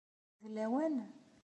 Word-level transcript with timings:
D 0.41 0.43
lawan? 0.53 0.95